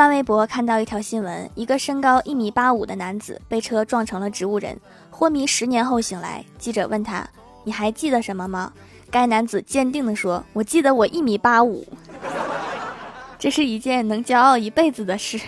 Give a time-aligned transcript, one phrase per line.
[0.00, 4.74] 翻微博看到一条新闻，一个身高一米八五的男子被车撞成了植物人，
[5.10, 6.42] 昏迷十年后醒来。
[6.56, 7.28] 记者问他，
[7.64, 8.72] 你还记得什么吗？
[9.10, 11.86] 该男子坚定地说，我记得我一米八五，
[13.38, 15.38] 这是一件能骄傲一辈子的事。